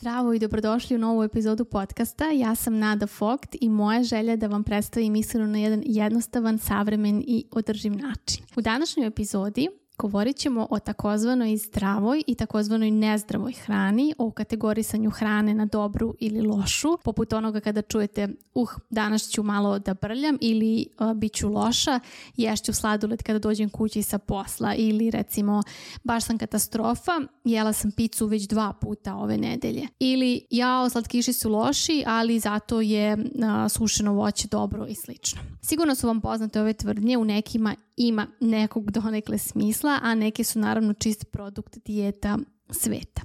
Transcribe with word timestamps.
Zdravo 0.00 0.32
i 0.32 0.38
dobrodošli 0.38 0.96
u 0.96 0.98
novu 0.98 1.22
epizodu 1.22 1.64
podcasta. 1.64 2.24
Ja 2.24 2.54
sam 2.54 2.78
Nada 2.78 3.06
Fogt 3.06 3.56
i 3.60 3.68
moja 3.68 4.02
želja 4.02 4.30
je 4.30 4.36
da 4.36 4.46
vam 4.46 4.64
predstavim 4.64 5.16
ishranu 5.16 5.46
na 5.46 5.58
jedan 5.58 5.82
jednostavan, 5.86 6.58
savremen 6.58 7.24
i 7.26 7.44
održiv 7.50 7.92
način. 7.92 8.44
U 8.56 8.60
današnjoj 8.60 9.06
epizodi 9.06 9.68
Govorit 9.98 10.36
ćemo 10.36 10.66
o 10.70 10.78
takozvanoj 10.78 11.56
zdravoj 11.56 12.22
i 12.26 12.34
takozvanoj 12.34 12.90
nezdravoj 12.90 13.52
hrani, 13.52 14.14
o 14.18 14.30
kategorisanju 14.30 15.10
hrane 15.10 15.54
na 15.54 15.66
dobru 15.66 16.14
ili 16.18 16.40
lošu, 16.40 16.98
poput 17.04 17.32
onoga 17.32 17.60
kada 17.60 17.82
čujete 17.82 18.28
uh, 18.54 18.70
danas 18.90 19.30
ću 19.30 19.42
malo 19.42 19.78
da 19.78 19.94
brljam 19.94 20.38
ili 20.40 20.86
uh, 21.00 21.12
bit 21.12 21.32
ću 21.32 21.48
loša, 21.48 22.00
ješću 22.36 22.72
sladoled 22.72 23.22
kada 23.22 23.38
dođem 23.38 23.70
kući 23.70 24.02
sa 24.02 24.18
posla 24.18 24.74
ili 24.74 25.10
recimo 25.10 25.62
baš 26.04 26.24
sam 26.24 26.38
katastrofa, 26.38 27.12
jela 27.44 27.72
sam 27.72 27.90
picu 27.90 28.26
već 28.26 28.48
dva 28.48 28.72
puta 28.80 29.14
ove 29.14 29.36
nedelje. 29.36 29.86
Ili 29.98 30.46
jao, 30.50 30.88
slatkiši 30.88 31.32
su 31.32 31.50
loši, 31.50 32.04
ali 32.06 32.40
zato 32.40 32.80
je 32.80 33.14
uh, 33.14 33.22
sušeno 33.70 34.12
voće 34.12 34.48
dobro 34.48 34.86
i 34.86 34.94
slično. 34.94 35.40
Sigurno 35.62 35.94
su 35.94 36.06
vam 36.06 36.20
poznate 36.20 36.60
ove 36.60 36.72
tvrdnje, 36.72 37.18
u 37.18 37.24
nekima 37.24 37.74
ima 37.98 38.26
nekog 38.40 38.90
donekle 38.90 39.38
smisla, 39.38 39.87
a 40.02 40.14
neke 40.14 40.44
su 40.44 40.58
naravno 40.58 40.92
čist 40.92 41.24
produkt 41.32 41.78
dijeta 41.84 42.38
sveta. 42.70 43.22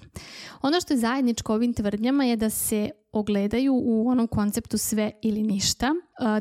Ono 0.62 0.81
što 0.81 0.94
je 0.94 0.98
zajedničko 0.98 1.54
ovim 1.54 1.73
tvrdnjama 1.73 2.26
je 2.26 2.35
da 2.35 2.49
se 2.49 2.90
ogledaju 3.12 3.73
u 3.85 4.09
onom 4.09 4.27
konceptu 4.27 4.77
sve 4.77 5.12
ili 5.21 5.44
ništa. 5.44 5.94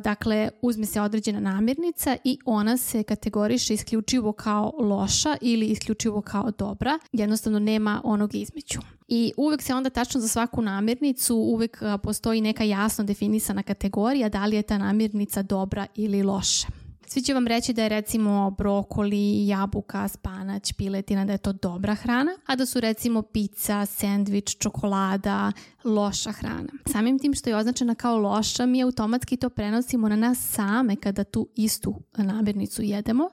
Dakle, 0.05 0.51
uzme 0.63 0.87
se 0.87 1.01
određena 1.01 1.41
namirnica 1.41 2.16
i 2.25 2.39
ona 2.45 2.77
se 2.77 3.03
kategoriše 3.03 3.75
isključivo 3.75 4.33
kao 4.33 4.73
loša 4.79 5.37
ili 5.41 5.66
isključivo 5.66 6.21
kao 6.21 6.51
dobra. 6.51 6.99
Jednostavno 7.13 7.59
nema 7.59 8.01
onog 8.05 8.35
između. 8.35 8.80
I 9.09 9.33
uvek 9.37 9.63
se 9.63 9.75
onda 9.75 9.91
tačno 9.91 10.21
za 10.21 10.29
svaku 10.29 10.63
namirnicu 10.63 11.37
uvek 11.37 11.83
postoji 12.02 12.41
neka 12.41 12.65
jasno 12.65 13.05
definisana 13.05 13.63
kategorija 13.63 14.29
da 14.29 14.46
li 14.46 14.57
je 14.57 14.63
ta 14.63 14.79
namirnica 14.79 15.43
dobra 15.43 15.87
ili 15.95 16.23
loša. 16.23 16.82
Svi 17.13 17.23
će 17.23 17.35
vam 17.35 17.46
reći 17.46 17.73
da 17.73 17.82
je 17.82 17.88
recimo 17.88 18.51
brokoli, 18.51 19.46
jabuka, 19.46 20.09
spanać, 20.09 20.73
piletina, 20.73 21.24
da 21.24 21.32
je 21.32 21.38
to 21.38 21.52
dobra 21.52 21.95
hrana, 21.95 22.32
a 22.46 22.57
da 22.57 22.66
su 22.66 22.80
recimo 22.80 23.23
pizza, 23.23 23.87
sendvič, 23.87 24.57
čokolada, 24.57 25.52
loša 25.85 26.33
hrana. 26.33 26.69
Samim 26.87 27.19
tim 27.19 27.35
što 27.35 27.51
je 27.51 27.57
označena 27.57 27.95
kao 27.95 28.16
loša, 28.16 28.66
mi 28.66 28.83
automatski 28.83 29.37
to 29.37 29.51
prenosimo 29.51 30.09
na 30.09 30.16
nas 30.16 30.39
same 30.39 30.97
kada 30.97 31.24
tu 31.24 31.49
istu 31.55 31.95
namirnicu 32.16 32.83
jedemo, 32.83 33.29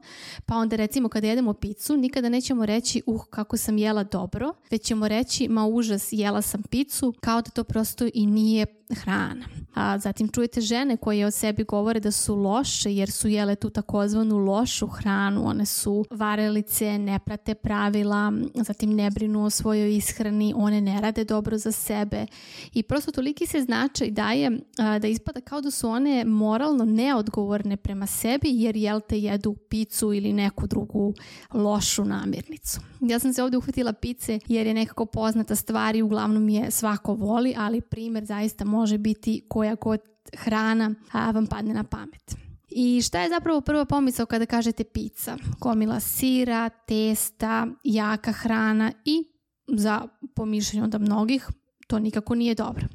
pa 0.46 0.56
onda 0.56 0.76
recimo 0.76 1.10
kada 1.10 1.28
jedemo 1.28 1.54
picu, 1.54 1.98
nikada 1.98 2.30
nećemo 2.30 2.66
reći 2.66 3.02
uh 3.06 3.26
kako 3.30 3.58
sam 3.58 3.78
jela 3.78 4.04
dobro, 4.04 4.54
već 4.72 4.82
ćemo 4.82 5.08
reći 5.08 5.48
ma 5.48 5.66
užas 5.68 6.08
jela 6.12 6.42
sam 6.42 6.64
picu, 6.64 7.14
kao 7.20 7.42
da 7.42 7.50
to 7.50 7.64
prosto 7.64 8.08
i 8.14 8.26
nije 8.26 8.66
hrana. 8.96 9.46
A 9.74 9.98
zatim 9.98 10.28
čujete 10.28 10.62
žene 10.62 10.98
koje 10.98 11.26
o 11.26 11.32
sebi 11.32 11.64
govore 11.64 12.00
da 12.00 12.12
su 12.12 12.36
loše 12.36 12.96
jer 12.96 13.12
su 13.12 13.28
jele 13.28 13.56
tu 13.56 13.70
takozvanu 13.70 14.38
lošu 14.38 14.88
hranu. 14.88 15.48
One 15.48 15.66
su 15.66 16.06
varelice, 16.12 16.98
ne 16.98 17.20
prate 17.20 17.56
pravila, 17.56 18.34
zatim 18.56 18.96
ne 18.96 19.12
brinu 19.12 19.46
o 19.46 19.50
svojoj 19.50 19.96
ishrani, 19.96 20.54
one 20.56 20.82
ne 20.82 21.02
rade 21.02 21.24
dobro 21.24 21.58
za 21.58 21.72
sebe 21.72 22.26
i 22.74 22.84
prosto 22.84 23.12
toliki 23.12 23.46
se 23.46 23.62
značaj 23.62 24.12
daje 24.12 24.60
a, 24.78 25.00
da 25.00 25.08
ispada 25.08 25.42
kao 25.42 25.62
da 25.62 25.72
su 25.72 25.90
one 25.90 26.26
moralno 26.26 26.86
neodgovorne 26.86 27.78
prema 27.78 28.08
sebi 28.08 28.50
jer 28.52 28.76
jel 28.76 29.00
te 29.10 29.20
jedu 29.20 29.56
picu 29.70 30.14
ili 30.14 30.34
neku 30.34 30.68
drugu 30.68 31.14
lošu 31.54 32.06
namirnicu. 32.06 32.80
Ja 33.02 33.20
sam 33.20 33.34
se 33.34 33.44
ovde 33.44 33.58
uhvatila 33.58 33.94
pice 33.94 34.40
jer 34.48 34.68
je 34.68 34.74
nekako 34.74 35.06
poznata 35.06 35.56
stvar 35.56 35.96
i 35.96 36.02
uglavnom 36.02 36.50
je 36.50 36.72
svako 36.72 37.14
voli, 37.14 37.54
ali 37.58 37.82
primer 37.82 38.26
zaista 38.26 38.66
može 38.66 38.98
biti 38.98 39.46
koja 39.48 39.76
god 39.76 40.00
hrana 40.38 40.96
a, 41.12 41.32
vam 41.32 41.48
padne 41.48 41.74
na 41.74 41.84
pamet. 41.84 42.36
I 42.72 43.02
šta 43.02 43.22
je 43.22 43.30
zapravo 43.30 43.62
prva 43.62 43.86
pomisao 43.86 44.26
kada 44.26 44.46
kažete 44.46 44.84
pizza? 44.84 45.38
Komila 45.60 46.00
sira, 46.00 46.70
testa, 46.70 47.68
jaka 47.84 48.32
hrana 48.32 48.92
i 49.06 49.24
za 49.68 50.08
pomišljanje 50.36 50.84
onda 50.84 50.98
mnogih 50.98 51.48
to 51.90 52.00
nikako 52.00 52.36
nije 52.36 52.56
dobro. 52.56 52.88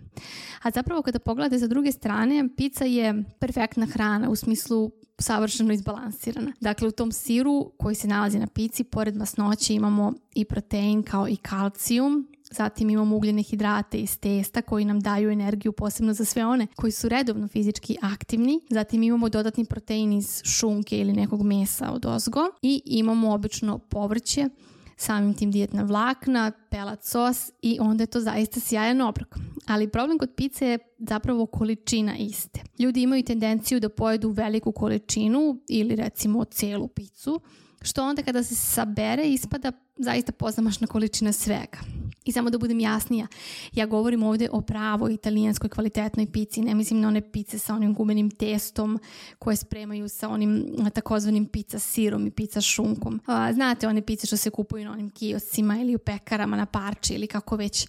A 0.63 0.71
zapravo 0.71 1.03
kada 1.03 1.19
pogledate 1.19 1.59
sa 1.59 1.67
druge 1.67 1.93
strane, 1.93 2.49
pizza 2.57 2.85
je 2.85 3.25
perfektna 3.39 3.87
hrana 3.87 4.31
u 4.31 4.37
smislu 4.37 4.91
savršeno 5.19 5.73
izbalansirana. 5.73 6.53
Dakle, 6.61 6.89
u 6.89 6.91
tom 6.91 7.13
siru 7.13 7.73
koji 7.79 7.95
se 7.95 8.09
nalazi 8.09 8.39
na 8.39 8.47
pici, 8.47 8.85
pored 8.85 9.17
masnoće 9.17 9.75
imamo 9.75 10.13
i 10.35 10.45
protein 10.45 11.03
kao 11.03 11.29
i 11.29 11.37
kalcijum, 11.37 12.29
zatim 12.51 12.91
imamo 12.91 13.17
ugljene 13.17 13.43
hidrate 13.43 13.99
iz 13.99 14.19
testa 14.19 14.63
koji 14.63 14.85
nam 14.85 15.01
daju 15.01 15.31
energiju 15.31 15.73
posebno 15.73 16.13
za 16.13 16.25
sve 16.25 16.47
one 16.47 16.67
koji 16.77 16.93
su 16.93 17.09
redovno 17.09 17.49
fizički 17.49 17.97
aktivni, 18.03 18.61
zatim 18.71 19.03
imamo 19.03 19.29
dodatni 19.29 19.65
protein 19.65 20.13
iz 20.13 20.43
šunke 20.45 20.99
ili 20.99 21.13
nekog 21.13 21.43
mesa 21.43 21.91
od 21.91 22.07
ozgo 22.07 22.41
i 22.63 22.83
imamo 22.85 23.33
obično 23.33 23.79
povrće 23.79 24.49
samim 24.97 25.35
tim 25.35 25.51
dijetna 25.51 25.83
vlakna, 25.83 26.53
pelat 26.71 27.05
sos 27.05 27.51
i 27.63 27.79
onda 27.81 28.03
je 28.03 28.07
to 28.07 28.21
zaista 28.21 28.61
sjajan 28.61 29.01
obrok. 29.01 29.37
Ali 29.67 29.89
problem 29.89 30.19
kod 30.19 30.31
pice 30.37 30.67
je 30.67 30.79
zapravo 30.99 31.47
količina 31.47 32.17
iste. 32.17 32.61
Ljudi 32.79 33.03
imaju 33.03 33.23
tendenciju 33.23 33.81
da 33.81 33.89
pojedu 33.89 34.31
veliku 34.31 34.73
količinu 34.73 35.61
ili 35.69 35.97
recimo 35.97 36.45
celu 36.45 36.89
picu, 36.89 37.41
što 37.83 38.05
onda 38.05 38.23
kada 38.23 38.43
se 38.43 38.55
sabere 38.55 39.25
ispada 39.25 39.73
zaista 39.97 40.33
pozamašna 40.33 40.87
količina 40.87 41.33
svega. 41.33 41.79
I 42.25 42.33
samo 42.33 42.51
da 42.51 42.59
budem 42.59 42.81
jasnija, 42.81 43.27
ja 43.73 43.87
govorim 43.87 44.23
ovde 44.23 44.49
o 44.53 44.61
pravoj 44.61 45.15
italijanskoj 45.15 45.71
kvalitetnoj 45.71 46.27
pici, 46.33 46.61
ne 46.61 46.75
mislim 46.75 47.01
na 47.01 47.09
one 47.09 47.31
pice 47.33 47.59
sa 47.59 47.75
onim 47.75 47.95
gumenim 47.95 48.31
testom 48.31 48.99
koje 49.39 49.57
spremaju 49.57 50.09
sa 50.09 50.29
onim 50.29 50.67
takozvanim 50.95 51.47
pizza 51.47 51.79
sirom 51.79 52.27
i 52.27 52.31
pizza 52.31 52.61
šunkom. 52.61 53.21
Znate 53.53 53.89
one 53.89 54.03
pice 54.03 54.27
što 54.27 54.37
se 54.37 54.51
kupuju 54.51 54.85
na 54.85 54.93
onim 54.93 55.11
kioscima 55.11 55.79
ili 55.79 55.95
u 55.95 55.99
pekarama 55.99 56.57
na 56.57 56.67
parči 56.67 57.15
ili 57.15 57.27
kako 57.27 57.57
već 57.57 57.87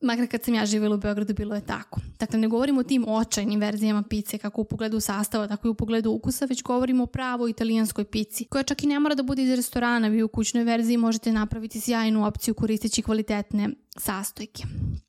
makar 0.00 0.26
kad 0.26 0.44
sam 0.44 0.54
ja 0.54 0.66
živjela 0.66 0.94
u 0.94 0.98
Beogradu 0.98 1.34
bilo 1.34 1.54
je 1.54 1.66
tako. 1.66 2.00
Dakle, 2.18 2.38
ne 2.38 2.48
govorimo 2.48 2.80
o 2.80 2.84
tim 2.84 3.04
očajnim 3.08 3.60
verzijama 3.60 4.02
pice 4.02 4.38
kako 4.38 4.60
u 4.60 4.64
pogledu 4.64 5.00
sastava, 5.00 5.48
tako 5.48 5.68
i 5.68 5.70
u 5.70 5.74
pogledu 5.74 6.10
ukusa, 6.10 6.44
već 6.44 6.62
govorimo 6.62 7.04
o 7.04 7.06
pravoj 7.06 7.50
italijanskoj 7.50 8.04
pici, 8.04 8.44
koja 8.44 8.62
čak 8.62 8.82
i 8.82 8.86
ne 8.86 8.98
mora 8.98 9.14
da 9.14 9.22
bude 9.22 9.42
iz 9.42 9.54
restorana, 9.54 10.08
vi 10.08 10.22
u 10.22 10.28
kućnoj 10.28 10.64
verziji 10.64 10.96
možete 10.96 11.32
napraviti 11.32 11.80
sjajnu 11.80 12.26
opciju 12.26 12.54
koristeći 12.54 13.02
kvalitetne 13.02 13.68
sastojke. 14.00 14.62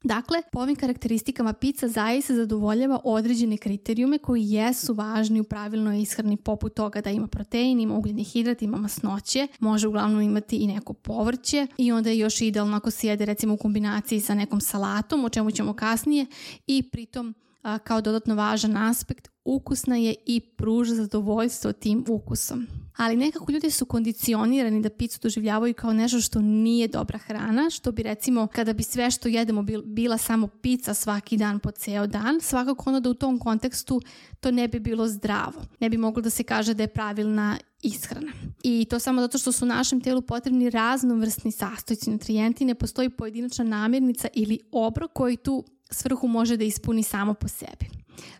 Dakle, 0.03 0.41
po 0.51 0.59
ovim 0.59 0.75
karakteristikama 0.75 1.53
pizza 1.53 1.87
zaista 1.87 2.35
zadovoljava 2.35 2.99
određene 3.03 3.57
kriterijume 3.57 4.17
koji 4.17 4.51
jesu 4.51 4.93
važni 4.93 5.39
u 5.39 5.43
pravilnoj 5.43 6.01
ishrani 6.01 6.37
poput 6.37 6.73
toga 6.73 7.01
da 7.01 7.09
ima 7.09 7.27
protein, 7.27 7.79
ima 7.79 7.95
ugljeni 7.95 8.23
hidrat, 8.23 8.61
ima 8.61 8.77
masnoće, 8.77 9.47
može 9.59 9.87
uglavnom 9.87 10.21
imati 10.21 10.57
i 10.57 10.67
neko 10.67 10.93
povrće 10.93 11.67
i 11.77 11.91
onda 11.91 12.09
je 12.09 12.17
još 12.17 12.41
idealno 12.41 12.77
ako 12.77 12.91
se 12.91 13.07
jede 13.07 13.25
recimo 13.25 13.53
u 13.53 13.57
kombinaciji 13.57 14.21
sa 14.21 14.33
nekom 14.35 14.61
salatom, 14.61 15.25
o 15.25 15.29
čemu 15.29 15.51
ćemo 15.51 15.73
kasnije 15.73 16.25
i 16.67 16.83
pritom 16.83 17.35
a, 17.61 17.77
kao 17.77 18.01
dodatno 18.01 18.35
važan 18.35 18.77
aspekt 18.77 19.29
ukusna 19.45 19.95
je 19.95 20.15
i 20.25 20.39
pruža 20.39 20.95
zadovoljstvo 20.95 21.73
tim 21.73 22.05
ukusom. 22.07 22.67
Ali 22.97 23.17
nekako 23.17 23.51
ljudi 23.51 23.71
su 23.71 23.85
kondicionirani 23.85 24.81
da 24.81 24.89
picu 24.89 25.19
doživljavaju 25.21 25.73
kao 25.73 25.93
nešto 25.93 26.21
što 26.21 26.41
nije 26.41 26.87
dobra 26.87 27.17
hrana, 27.17 27.69
što 27.69 27.91
bi 27.91 28.03
recimo 28.03 28.47
kada 28.47 28.73
bi 28.73 28.83
sve 28.83 29.11
što 29.11 29.27
jedemo 29.27 29.65
bila 29.85 30.17
samo 30.17 30.47
pizza 30.47 30.93
svaki 30.93 31.37
dan 31.37 31.59
po 31.59 31.71
ceo 31.71 32.07
dan, 32.07 32.41
svakako 32.41 32.89
ono 32.89 32.99
da 32.99 33.09
u 33.09 33.13
tom 33.13 33.39
kontekstu 33.39 34.01
to 34.39 34.51
ne 34.51 34.67
bi 34.67 34.79
bilo 34.79 35.07
zdravo. 35.07 35.61
Ne 35.79 35.89
bi 35.89 35.97
moglo 35.97 36.21
da 36.21 36.29
se 36.29 36.43
kaže 36.43 36.73
da 36.73 36.83
je 36.83 36.87
pravilna 36.87 37.57
ishrana. 37.81 38.31
I 38.63 38.85
to 38.89 38.99
samo 38.99 39.21
zato 39.21 39.37
što 39.37 39.51
su 39.51 39.65
našem 39.65 40.01
telu 40.01 40.21
potrebni 40.21 40.69
raznovrsni 40.69 41.51
sastojci 41.51 42.11
nutrijenti, 42.11 42.65
ne 42.65 42.75
postoji 42.75 43.09
pojedinačna 43.09 43.63
namirnica 43.63 44.27
ili 44.33 44.59
obrok 44.71 45.13
koji 45.13 45.37
tu 45.37 45.65
svrhu 45.89 46.27
može 46.27 46.57
da 46.57 46.63
ispuni 46.63 47.03
samo 47.03 47.33
po 47.33 47.47
sebi. 47.47 47.85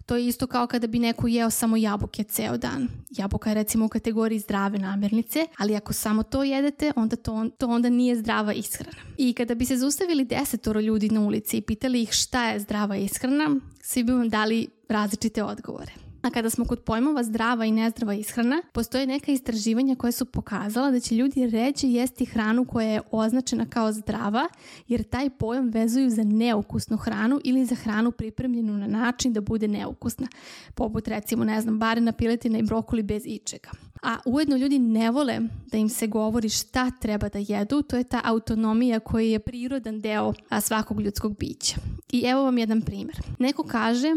To 0.05 0.15
je 0.15 0.27
isto 0.27 0.47
kao 0.47 0.67
kada 0.67 0.87
bi 0.87 0.99
neko 0.99 1.27
jeo 1.27 1.49
samo 1.49 1.77
jabuke 1.77 2.23
ceo 2.23 2.57
dan. 2.57 2.87
Jabuka 3.09 3.49
je 3.49 3.53
recimo 3.53 3.85
u 3.85 3.89
kategoriji 3.89 4.39
zdrave 4.39 4.77
namirnice, 4.77 5.47
ali 5.57 5.75
ako 5.75 5.93
samo 5.93 6.23
to 6.23 6.43
jedete, 6.43 6.91
onda 6.95 7.15
to, 7.15 7.49
to 7.57 7.67
onda 7.67 7.89
nije 7.89 8.15
zdrava 8.15 8.53
ishrana. 8.53 8.97
I 9.17 9.33
kada 9.33 9.55
bi 9.55 9.65
se 9.65 9.77
zaustavili 9.77 10.25
desetoro 10.25 10.79
ljudi 10.79 11.09
na 11.09 11.21
ulici 11.21 11.57
i 11.57 11.61
pitali 11.61 12.01
ih 12.01 12.11
šta 12.11 12.49
je 12.49 12.59
zdrava 12.59 12.97
ishrana, 12.97 13.59
svi 13.81 14.03
bi 14.03 14.11
vam 14.11 14.29
dali 14.29 14.67
različite 14.89 15.43
odgovore. 15.43 16.08
A 16.21 16.29
kada 16.29 16.49
smo 16.49 16.65
kod 16.65 16.79
pojmova 16.79 17.23
zdrava 17.23 17.65
i 17.65 17.71
nezdrava 17.71 18.13
ishrana, 18.13 18.61
postoje 18.73 19.07
neka 19.07 19.31
istraživanja 19.31 19.95
koje 19.95 20.11
su 20.11 20.25
pokazala 20.25 20.91
da 20.91 20.99
će 20.99 21.15
ljudi 21.15 21.49
ređe 21.49 21.87
jesti 21.87 22.25
hranu 22.25 22.65
koja 22.65 22.87
je 22.87 23.01
označena 23.11 23.65
kao 23.65 23.91
zdrava, 23.91 24.47
jer 24.87 25.03
taj 25.03 25.29
pojam 25.29 25.69
vezuju 25.69 26.09
za 26.09 26.23
neukusnu 26.23 26.97
hranu 26.97 27.39
ili 27.43 27.65
za 27.65 27.75
hranu 27.75 28.11
pripremljenu 28.11 28.77
na 28.77 28.87
način 28.87 29.33
da 29.33 29.41
bude 29.41 29.67
neukusna, 29.67 30.27
poput 30.75 31.07
recimo, 31.07 31.43
ne 31.43 31.61
znam, 31.61 31.79
barena, 31.79 32.11
piletina 32.11 32.59
i 32.59 32.63
brokoli 32.63 33.03
bez 33.03 33.23
ičega. 33.25 33.69
A 34.01 34.17
ujedno 34.25 34.57
ljudi 34.57 34.79
ne 34.79 35.11
vole 35.11 35.39
da 35.71 35.77
im 35.77 35.89
se 35.89 36.07
govori 36.07 36.49
šta 36.49 36.91
treba 36.91 37.29
da 37.29 37.39
jedu, 37.47 37.81
to 37.81 37.97
je 37.97 38.03
ta 38.03 38.21
autonomija 38.23 38.99
koja 38.99 39.25
je 39.25 39.39
prirodan 39.39 40.01
deo 40.01 40.33
svakog 40.61 41.01
ljudskog 41.01 41.37
bića. 41.37 41.75
I 42.09 42.23
evo 42.25 42.43
vam 42.43 42.57
jedan 42.57 42.81
primjer. 42.81 43.17
Neko 43.39 43.63
kaže, 43.63 44.07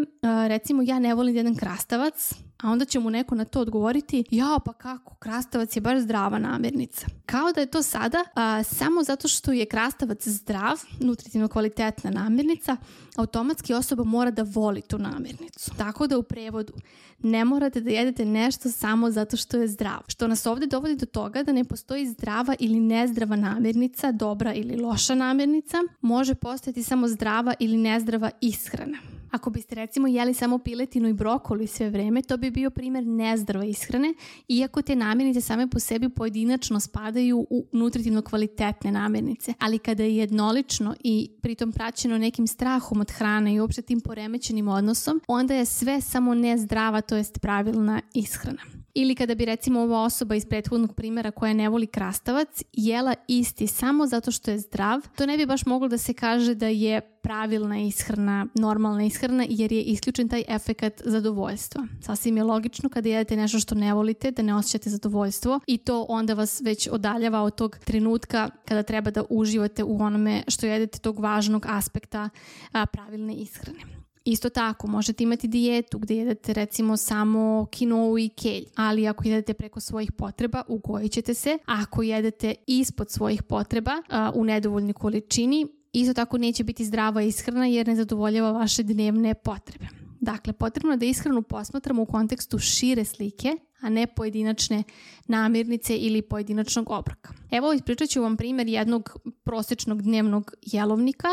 recimo 0.49 0.83
ja 0.83 0.99
ne 0.99 1.15
volim 1.15 1.37
jedan 1.37 1.55
krastavac, 1.55 2.35
a 2.63 2.71
onda 2.71 2.85
će 2.85 3.01
mu 3.01 3.11
neko 3.11 3.35
na 3.35 3.45
to 3.45 3.61
odgovoriti 3.61 4.25
ja 4.31 4.59
pa 4.65 4.73
kako, 4.73 5.15
krastavac 5.15 5.77
je 5.77 5.81
baš 5.81 6.01
zdrava 6.01 6.39
namirnica. 6.39 7.07
Kao 7.27 7.53
da 7.53 7.61
je 7.61 7.67
to 7.67 7.83
sada 7.83 8.25
a, 8.35 8.63
samo 8.63 9.03
zato 9.03 9.29
što 9.29 9.53
je 9.53 9.67
krastavac 9.67 10.29
zdrav, 10.29 10.81
nutritivno 11.01 11.49
kvalitetna 11.49 12.11
namirnica, 12.11 12.77
automatski 13.17 13.75
osoba 13.75 14.05
mora 14.05 14.31
da 14.31 14.43
voli 14.43 14.81
tu 14.83 14.99
namirnicu. 14.99 15.71
Tako 15.79 16.07
da 16.07 16.19
u 16.19 16.23
prevodu 16.23 16.73
ne 17.19 17.45
morate 17.45 17.81
da 17.81 17.91
jedete 17.91 18.25
nešto 18.25 18.71
samo 18.71 19.11
zato 19.11 19.37
što 19.37 19.57
je 19.57 19.69
zdrav. 19.69 20.01
Što 20.09 20.27
nas 20.29 20.47
ovde 20.47 20.67
dovodi 20.67 20.97
do 20.97 21.07
toga 21.07 21.43
da 21.43 21.53
ne 21.53 21.65
postoji 21.65 22.07
zdrava 22.07 22.55
ili 22.59 22.81
nezdrava 22.81 23.37
namirnica, 23.37 24.13
dobra 24.13 24.55
ili 24.55 24.77
loša 24.77 25.15
namirnica, 25.15 25.77
može 26.01 26.35
postojati 26.35 26.83
samo 26.83 27.09
zdrava 27.09 27.55
ili 27.59 27.77
nezdrava 27.83 28.31
ishrana. 28.41 28.99
Ako 29.31 29.51
biste 29.51 29.75
recimo 29.75 30.09
jeli 30.09 30.35
samo 30.35 30.59
piletinu 30.59 31.09
i 31.09 31.13
brokoli 31.13 31.67
sve 31.67 31.91
vreme, 31.91 32.23
to 32.23 32.37
bi 32.37 32.51
bio 32.51 32.71
primer 32.71 33.07
nezdrave 33.07 33.71
ishrane, 33.71 34.15
iako 34.49 34.83
te 34.83 34.97
namirnice 34.97 35.41
same 35.41 35.71
po 35.71 35.79
sebi 35.79 36.09
pojedinačno 36.09 36.81
spadaju 36.81 37.47
u 37.51 37.67
nutritivno 37.73 38.23
kvalitetne 38.23 38.93
namirnice. 38.93 39.55
Ali 39.59 39.79
kada 39.79 40.03
je 40.03 40.17
jednolično 40.17 40.95
i 41.05 41.31
pritom 41.43 41.73
praćeno 41.73 42.19
nekim 42.19 42.47
strahom 42.47 43.01
od 43.01 43.11
hrane 43.11 43.55
i 43.55 43.61
uopšte 43.61 43.83
tim 43.83 44.01
poremećenim 44.01 44.69
odnosom, 44.69 45.21
onda 45.29 45.55
je 45.55 45.65
sve 45.65 46.01
samo 46.01 46.35
nezdrava, 46.35 47.01
to 47.01 47.17
jest 47.17 47.41
pravilna 47.41 48.01
ishrana. 48.15 48.82
Ili 48.95 49.15
kada 49.15 49.35
bi 49.35 49.45
recimo 49.45 49.81
ova 49.81 50.03
osoba 50.03 50.35
iz 50.35 50.47
prethodnog 50.47 50.95
primjera 50.95 51.31
koja 51.31 51.53
ne 51.53 51.69
voli 51.69 51.87
krastavac 51.87 52.63
jela 52.73 53.15
isti 53.29 53.67
samo 53.67 54.07
zato 54.07 54.31
što 54.31 54.51
je 54.51 54.59
zdrav, 54.59 55.01
to 55.17 55.27
ne 55.27 55.37
bi 55.37 55.47
baš 55.47 55.67
moglo 55.67 55.89
da 55.89 55.99
se 55.99 56.15
kaže 56.15 56.55
da 56.55 56.67
je 56.67 57.01
pravilna 57.01 57.79
ishrana, 57.79 58.47
normalna 58.55 59.05
ishrana 59.05 59.47
jer 59.49 59.73
je 59.73 59.83
isključen 59.83 60.29
taj 60.29 60.45
efekat 60.49 61.03
zadovoljstva. 61.05 61.87
Sasvim 62.01 62.37
je 62.37 62.43
logično 62.43 62.89
kada 62.89 63.09
jedete 63.09 63.37
nešto 63.37 63.61
što 63.61 63.75
ne 63.75 63.95
volite 63.95 64.31
da 64.31 64.43
ne 64.43 64.55
osjećate 64.55 64.91
zadovoljstvo 64.91 65.61
i 65.67 65.79
to 65.79 66.07
onda 66.09 66.35
vas 66.35 66.61
već 66.61 66.89
odaljava 66.93 67.43
od 67.43 67.55
tog 67.55 67.79
trenutka 67.85 68.51
kada 68.65 68.83
treba 68.83 69.11
da 69.11 69.25
uživate 69.31 69.85
u 69.85 70.03
onome 70.03 70.43
što 70.49 70.67
jedete 70.67 70.99
tog 70.99 71.21
važnog 71.21 71.67
aspekta 71.69 72.29
a, 72.73 72.87
pravilne 72.87 73.35
ishrane. 73.35 74.02
Isto 74.25 74.49
tako, 74.49 74.87
možete 74.87 75.25
imati 75.25 75.49
dijetu 75.49 75.99
gdje 75.99 76.17
jedete 76.17 76.53
recimo 76.53 76.97
samo 76.97 77.67
kinovu 77.71 78.19
i 78.19 78.29
kelj, 78.29 78.65
ali 78.75 79.09
ako 79.09 79.29
jedete 79.29 79.55
preko 79.55 79.81
svojih 79.81 80.13
potreba, 80.13 80.63
ugojit 80.69 81.13
ćete 81.13 81.35
se. 81.35 81.59
Ako 81.67 82.03
jedete 82.03 82.55
ispod 82.67 83.11
svojih 83.11 83.43
potreba 83.43 83.93
uh, 83.93 84.41
u 84.41 84.45
nedovoljnoj 84.45 84.93
količini, 84.93 85.67
isto 85.93 86.15
tako 86.15 86.39
neće 86.39 86.65
biti 86.65 86.85
zdrava 86.85 87.23
ishrana 87.23 87.67
jer 87.67 87.89
ne 87.89 87.97
zadovoljava 87.97 88.53
vaše 88.53 88.83
dnevne 88.83 89.35
potrebe. 89.35 90.02
Dakle, 90.23 90.53
potrebno 90.53 90.93
je 90.93 90.97
da 90.97 91.07
ishranu 91.07 91.43
posmatramo 91.43 92.03
u 92.03 92.07
kontekstu 92.07 92.59
šire 92.59 93.05
slike, 93.05 93.57
a 93.81 93.89
ne 93.89 94.07
pojedinačne 94.07 94.83
namirnice 95.27 95.97
ili 95.97 96.23
pojedinačnog 96.23 96.91
obroka. 96.91 97.33
Evo 97.51 97.73
ispričat 97.73 98.09
ću 98.09 98.23
vam 98.23 98.37
primjer 98.37 98.69
jednog 98.69 99.17
prosječnog 99.45 100.03
dnevnog 100.03 100.55
jelovnika 100.63 101.29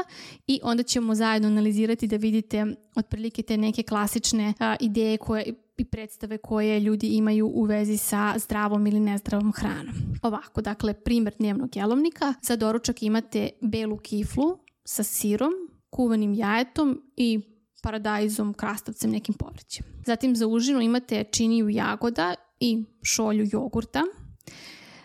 i 0.47 0.59
onda 0.63 0.83
ćemo 0.83 1.15
zajedno 1.15 1.47
analizirati 1.47 2.07
da 2.07 2.15
vidite 2.15 2.65
otprilike 2.95 3.41
te 3.41 3.57
neke 3.57 3.83
klasične 3.83 4.53
a, 4.59 4.75
ideje 4.79 5.17
koje 5.17 5.53
i 5.77 5.85
predstave 5.85 6.37
koje 6.37 6.79
ljudi 6.79 7.07
imaju 7.07 7.47
u 7.47 7.63
vezi 7.63 7.97
sa 7.97 8.33
zdravom 8.37 8.87
ili 8.87 8.99
nezdravom 8.99 9.53
hranom. 9.55 9.95
Ovako, 10.21 10.61
dakle, 10.61 10.93
primjer 10.93 11.33
dnevnog 11.39 11.75
jelovnika. 11.75 12.33
Za 12.41 12.55
doručak 12.55 13.03
imate 13.03 13.49
belu 13.61 13.97
kiflu 13.97 14.57
sa 14.83 15.03
sirom, 15.03 15.51
kuvanim 15.89 16.33
jajetom 16.33 17.01
i 17.17 17.41
paradajzom, 17.81 18.53
krastavcem, 18.53 19.11
nekim 19.11 19.35
povrćem. 19.35 19.85
Zatim 20.05 20.35
za 20.35 20.47
užinu 20.47 20.81
imate 20.81 21.23
činiju 21.23 21.69
jagoda 21.69 22.35
i 22.59 22.83
šolju 23.03 23.47
jogurta. 23.51 24.01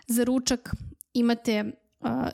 Za 0.06 0.24
ručak 0.24 0.74
imate 1.12 1.64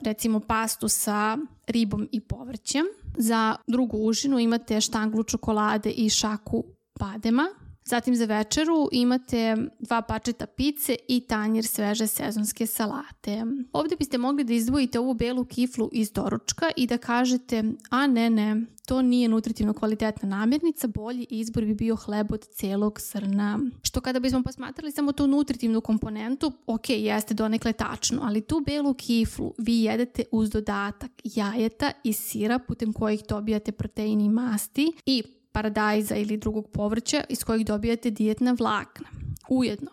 recimo 0.03 0.41
pastu 0.41 0.89
sa 0.89 1.39
ribom 1.67 2.09
i 2.13 2.21
povrćem. 2.21 2.85
Za 3.19 3.57
drugu 3.67 3.97
užinu 3.97 4.39
imate 4.39 4.81
štanglu 4.81 5.23
čokolade 5.23 5.91
i 5.91 6.09
šaku 6.09 6.65
badema. 7.01 7.47
Zatim 7.91 8.17
za 8.17 8.25
večeru 8.25 8.89
imate 8.93 9.57
dva 9.79 10.03
pačeta 10.03 10.47
pice 10.47 10.97
i 11.09 11.21
tanjir 11.21 11.67
sveže 11.67 12.07
sezonske 12.07 12.67
salate. 12.67 13.45
Ovde 13.73 13.97
biste 13.97 14.19
mogli 14.19 14.45
da 14.45 14.53
izdvojite 14.53 14.99
ovu 14.99 15.15
belu 15.15 15.45
kiflu 15.45 15.89
iz 15.93 16.13
doručka 16.13 16.71
i 16.77 16.87
da 16.87 16.99
kažete, 16.99 17.65
a 17.91 18.07
ne, 18.07 18.31
ne, 18.31 18.67
to 18.87 19.03
nije 19.03 19.29
nutritivno 19.29 19.73
kvalitetna 19.73 20.29
namirnica, 20.29 20.89
bolji 20.89 21.27
izbor 21.31 21.65
bi 21.65 21.75
bio 21.75 21.97
hleb 21.97 22.33
od 22.33 22.45
celog 22.45 23.01
srna. 23.01 23.59
Što 23.83 24.01
kada 24.01 24.21
bismo 24.21 24.43
posmatrali 24.43 24.93
samo 24.93 25.13
tu 25.13 25.27
nutritivnu 25.27 25.81
komponentu, 25.81 26.53
ok, 26.67 26.91
jeste 26.91 27.35
donekle 27.35 27.73
tačno, 27.73 28.21
ali 28.25 28.41
tu 28.41 28.63
belu 28.67 28.95
kiflu 28.95 29.55
vi 29.59 29.83
jedete 29.83 30.25
uz 30.33 30.51
dodatak 30.51 31.11
jajeta 31.25 31.93
i 32.05 32.13
sira 32.13 32.59
putem 32.59 32.93
kojih 32.93 33.21
dobijate 33.29 33.73
proteini 33.73 34.25
i 34.25 34.29
masti 34.29 34.93
i 35.07 35.23
paradajza 35.53 36.17
ili 36.17 36.37
drugog 36.37 36.69
povrća 36.69 37.25
iz 37.29 37.45
kojih 37.45 37.67
dobijate 37.67 38.11
dijetna 38.11 38.57
vlakna. 38.59 39.09
Ujedno, 39.49 39.91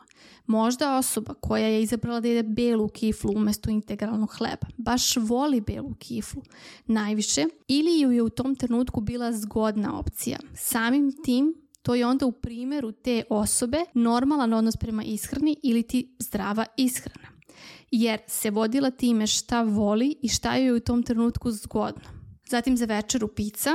možda 0.48 0.98
osoba 0.98 1.33
koja 1.33 1.68
je 1.68 1.81
izabrala 1.81 2.19
da 2.19 2.27
jede 2.27 2.50
belu 2.50 2.88
kiflu 2.88 3.31
umesto 3.36 3.69
integralnog 3.69 4.31
hleba, 4.38 4.68
baš 4.77 5.18
voli 5.18 5.62
belu 5.62 5.94
kiflu 6.00 6.42
najviše 6.86 7.45
ili 7.68 8.00
ju 8.00 8.12
je 8.12 8.21
u 8.21 8.30
tom 8.30 8.56
trenutku 8.56 9.01
bila 9.01 9.33
zgodna 9.33 10.00
opcija. 10.00 10.39
Samim 10.56 11.24
tim 11.24 11.54
to 11.81 11.95
je 11.95 12.07
onda 12.07 12.25
u 12.25 12.31
primjeru 12.31 12.92
te 12.92 13.24
osobe 13.30 13.77
normalan 13.94 14.54
odnos 14.54 14.77
prema 14.77 15.04
ishrani 15.04 15.57
ili 15.63 15.83
ti 15.83 16.15
zdrava 16.19 16.65
ishrana. 16.77 17.27
Jer 17.92 18.19
se 18.27 18.51
vodila 18.51 18.92
time 18.92 19.27
šta 19.27 19.62
voli 19.62 20.15
i 20.21 20.27
šta 20.27 20.56
joj 20.56 20.65
je 20.65 20.74
u 20.74 20.80
tom 20.80 21.04
trenutku 21.04 21.51
zgodno. 21.51 22.17
Zatim 22.49 22.77
za 22.77 22.85
večeru 22.85 23.27
pizza. 23.27 23.71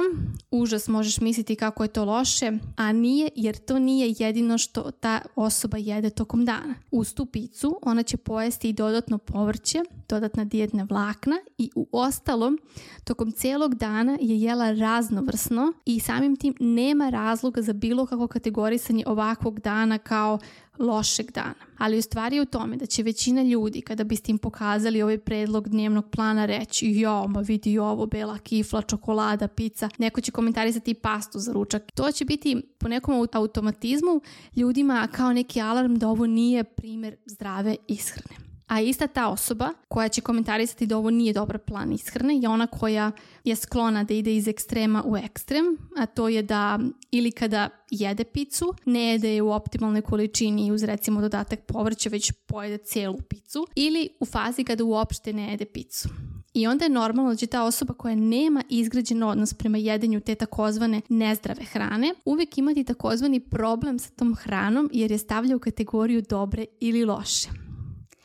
Užas 0.50 0.88
možeš 0.88 1.20
misliti 1.20 1.56
kako 1.56 1.82
je 1.82 1.88
to 1.88 2.04
loše, 2.04 2.52
a 2.76 2.92
nije 2.92 3.28
jer 3.36 3.56
to 3.56 3.78
nije 3.78 4.14
jedino 4.18 4.58
što 4.58 4.90
ta 4.90 5.20
osoba 5.36 5.76
jede 5.78 6.10
tokom 6.10 6.44
dana. 6.44 6.74
Uz 6.90 7.14
tu 7.14 7.26
picu 7.26 7.78
ona 7.82 8.02
će 8.02 8.16
pojesti 8.16 8.68
i 8.68 8.72
dodatno 8.72 9.18
povrće, 9.18 9.82
dodatna 10.08 10.44
dijetna 10.44 10.86
vlakna 10.90 11.36
i 11.58 11.70
u 11.74 11.88
ostalom 11.92 12.58
tokom 13.04 13.32
celog 13.32 13.74
dana 13.74 14.18
je 14.20 14.40
jela 14.40 14.72
raznovrsno 14.72 15.72
i 15.84 16.00
samim 16.00 16.36
tim 16.36 16.54
nema 16.60 17.10
razloga 17.10 17.62
za 17.62 17.72
bilo 17.72 18.06
kako 18.06 18.26
kategorisanje 18.26 19.04
ovakvog 19.06 19.60
dana 19.60 19.98
kao 19.98 20.38
lošeg 20.78 21.30
dana. 21.30 21.54
Ali 21.78 21.98
u 21.98 22.02
stvari 22.02 22.36
je 22.36 22.42
u 22.42 22.46
tome 22.46 22.76
da 22.76 22.86
će 22.86 23.02
većina 23.02 23.42
ljudi, 23.42 23.80
kada 23.80 24.04
biste 24.04 24.30
im 24.30 24.38
pokazali 24.38 25.02
ovaj 25.02 25.18
predlog 25.18 25.68
dnevnog 25.68 26.10
plana, 26.10 26.46
reći 26.46 26.90
jo, 26.90 27.26
ma 27.28 27.40
vidi 27.40 27.78
ovo, 27.78 28.06
bela 28.06 28.38
kifla, 28.38 28.82
čokolada, 28.82 29.48
pizza, 29.48 29.88
neko 29.98 30.20
će 30.20 30.32
komentarisati 30.32 30.94
pastu 30.94 31.38
za 31.38 31.52
ručak. 31.52 31.82
To 31.94 32.12
će 32.12 32.24
biti 32.24 32.62
po 32.78 32.88
nekom 32.88 33.28
automatizmu 33.32 34.20
ljudima 34.56 35.08
kao 35.12 35.32
neki 35.32 35.60
alarm 35.60 35.94
da 35.94 36.08
ovo 36.08 36.26
nije 36.26 36.64
primer 36.64 37.16
zdrave 37.26 37.76
ishrane. 37.88 38.51
A 38.66 38.80
ista 38.80 39.06
ta 39.06 39.28
osoba 39.28 39.70
koja 39.88 40.08
će 40.08 40.20
komentarisati 40.20 40.86
da 40.86 40.96
ovo 40.96 41.10
nije 41.10 41.32
dobar 41.32 41.58
plan 41.58 41.92
ishrane 41.92 42.36
je 42.36 42.48
ona 42.48 42.66
koja 42.66 43.12
je 43.44 43.56
sklona 43.56 44.04
da 44.04 44.14
ide 44.14 44.36
iz 44.36 44.48
ekstrema 44.48 45.02
u 45.06 45.16
ekstrem, 45.16 45.64
a 45.96 46.06
to 46.06 46.28
je 46.28 46.42
da 46.42 46.78
ili 47.10 47.32
kada 47.32 47.68
jede 47.90 48.24
picu, 48.24 48.74
ne 48.84 49.00
jede 49.00 49.34
je 49.34 49.42
u 49.42 49.52
optimalnoj 49.52 50.02
količini 50.02 50.72
uz 50.72 50.82
recimo 50.82 51.20
dodatak 51.20 51.60
povrća, 51.66 52.08
već 52.08 52.32
pojede 52.46 52.78
cijelu 52.78 53.18
picu, 53.28 53.66
ili 53.74 54.08
u 54.20 54.24
fazi 54.24 54.64
kada 54.64 54.84
uopšte 54.84 55.32
ne 55.32 55.50
jede 55.50 55.64
picu. 55.64 56.08
I 56.54 56.66
onda 56.66 56.84
je 56.84 56.88
normalno 56.88 57.30
da 57.30 57.36
će 57.36 57.46
ta 57.46 57.64
osoba 57.64 57.94
koja 57.94 58.14
nema 58.14 58.62
izgrađen 58.68 59.22
odnos 59.22 59.54
prema 59.54 59.78
jedenju 59.78 60.20
te 60.20 60.34
takozvane 60.34 61.00
nezdrave 61.08 61.64
hrane 61.64 62.14
uvijek 62.24 62.58
imati 62.58 62.84
takozvani 62.84 63.40
problem 63.40 63.98
sa 63.98 64.10
tom 64.10 64.34
hranom 64.34 64.90
jer 64.92 65.10
je 65.10 65.18
stavlja 65.18 65.56
u 65.56 65.60
kategoriju 65.60 66.22
dobre 66.28 66.64
ili 66.80 67.04
loše 67.04 67.61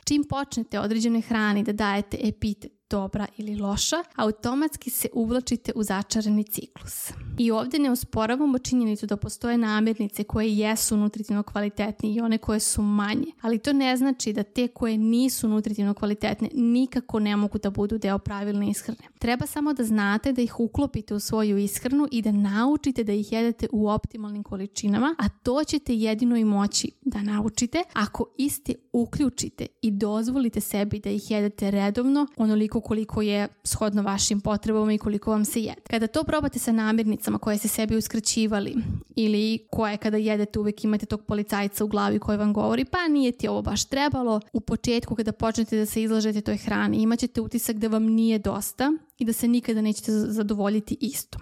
čim 0.08 0.24
počnete 0.24 0.80
određene 0.80 1.20
hrani 1.20 1.62
da 1.62 1.72
dajete 1.72 2.16
epitet 2.22 2.77
dobra 2.90 3.26
ili 3.36 3.56
loša, 3.56 3.96
automatski 4.16 4.90
se 4.90 5.08
uvlačite 5.12 5.72
u 5.74 5.82
začarani 5.82 6.44
ciklus. 6.44 7.12
I 7.38 7.50
ovdje 7.50 7.80
ne 7.80 7.90
usporavamo 7.90 8.58
činjenicu 8.58 9.06
da 9.06 9.16
postoje 9.16 9.58
namirnice 9.58 10.24
koje 10.24 10.56
jesu 10.56 10.96
nutritivno 10.96 11.42
kvalitetne 11.42 12.12
i 12.12 12.20
one 12.20 12.38
koje 12.38 12.60
su 12.60 12.82
manje, 12.82 13.26
ali 13.40 13.58
to 13.58 13.72
ne 13.72 13.96
znači 13.96 14.32
da 14.32 14.42
te 14.42 14.68
koje 14.68 14.98
nisu 14.98 15.48
nutritivno 15.48 15.94
kvalitetne 15.94 16.48
nikako 16.54 17.20
ne 17.20 17.36
mogu 17.36 17.58
da 17.58 17.70
budu 17.70 17.98
deo 17.98 18.18
pravilne 18.18 18.70
ishrane. 18.70 19.00
Treba 19.18 19.46
samo 19.46 19.72
da 19.72 19.84
znate 19.84 20.32
da 20.32 20.42
ih 20.42 20.60
uklopite 20.60 21.14
u 21.14 21.20
svoju 21.20 21.58
ishranu 21.58 22.08
i 22.10 22.22
da 22.22 22.32
naučite 22.32 23.04
da 23.04 23.12
ih 23.12 23.32
jedete 23.32 23.66
u 23.72 23.88
optimalnim 23.88 24.42
količinama, 24.42 25.14
a 25.18 25.28
to 25.28 25.64
ćete 25.64 25.94
jedino 25.94 26.36
i 26.36 26.44
moći 26.44 26.90
da 27.02 27.22
naučite 27.22 27.82
ako 27.92 28.24
iste 28.38 28.74
uključite 28.92 29.66
i 29.82 29.90
dozvolite 29.90 30.60
sebi 30.60 31.00
da 31.00 31.10
ih 31.10 31.30
jedete 31.30 31.70
redovno 31.70 32.26
onoliko 32.36 32.77
koliko 32.80 33.22
je 33.22 33.48
shodno 33.64 34.02
vašim 34.02 34.40
potrebama 34.40 34.92
i 34.92 34.98
koliko 34.98 35.30
vam 35.30 35.44
se 35.44 35.60
jede. 35.60 35.80
Kada 35.90 36.06
to 36.06 36.24
probate 36.24 36.58
sa 36.58 36.72
namirnicama 36.72 37.38
koje 37.38 37.58
ste 37.58 37.68
sebi 37.68 37.96
uskraćivali 37.96 38.74
ili 39.16 39.66
koje 39.70 39.96
kada 39.96 40.16
jedete 40.16 40.58
uvek 40.58 40.84
imate 40.84 41.06
tog 41.06 41.24
policajca 41.24 41.84
u 41.84 41.88
glavi 41.88 42.18
koji 42.18 42.38
vam 42.38 42.52
govori 42.52 42.84
pa 42.84 43.08
nije 43.08 43.32
ti 43.32 43.48
ovo 43.48 43.62
baš 43.62 43.84
trebalo, 43.84 44.40
u 44.52 44.60
početku 44.60 45.14
kada 45.14 45.32
počnete 45.32 45.78
da 45.78 45.86
se 45.86 46.02
izlažete 46.02 46.40
toj 46.40 46.56
hrani 46.56 46.96
imat 46.96 47.18
ćete 47.18 47.40
utisak 47.40 47.76
da 47.76 47.88
vam 47.88 48.04
nije 48.04 48.38
dosta 48.38 48.92
i 49.18 49.24
da 49.24 49.32
se 49.32 49.48
nikada 49.48 49.80
nećete 49.80 50.12
zadovoljiti 50.12 50.96
isto. 51.00 51.38